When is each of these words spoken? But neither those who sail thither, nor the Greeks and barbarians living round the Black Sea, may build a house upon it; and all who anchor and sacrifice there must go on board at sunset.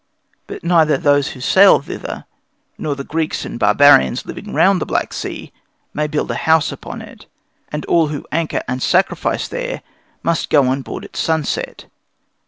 But 0.47 0.63
neither 0.63 0.97
those 0.97 1.27
who 1.33 1.39
sail 1.41 1.79
thither, 1.79 2.25
nor 2.75 2.95
the 2.95 3.03
Greeks 3.03 3.45
and 3.45 3.59
barbarians 3.59 4.25
living 4.25 4.51
round 4.51 4.81
the 4.81 4.85
Black 4.87 5.13
Sea, 5.13 5.53
may 5.93 6.07
build 6.07 6.31
a 6.31 6.49
house 6.49 6.71
upon 6.71 7.03
it; 7.03 7.27
and 7.71 7.85
all 7.85 8.07
who 8.07 8.25
anchor 8.31 8.63
and 8.67 8.81
sacrifice 8.81 9.47
there 9.47 9.83
must 10.23 10.49
go 10.49 10.67
on 10.69 10.81
board 10.81 11.05
at 11.05 11.15
sunset. 11.15 11.85